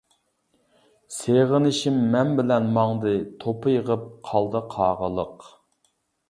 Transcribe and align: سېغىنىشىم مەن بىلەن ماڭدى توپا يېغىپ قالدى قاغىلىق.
سېغىنىشىم 1.17 1.99
مەن 2.15 2.33
بىلەن 2.39 2.71
ماڭدى 2.79 3.13
توپا 3.45 3.75
يېغىپ 3.75 4.09
قالدى 4.31 4.63
قاغىلىق. 4.75 5.47